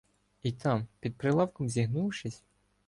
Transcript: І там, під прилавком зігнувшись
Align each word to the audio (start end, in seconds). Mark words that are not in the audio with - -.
І 0.43 0.51
там, 0.51 0.87
під 0.99 1.15
прилавком 1.17 1.69
зігнувшись 1.69 2.43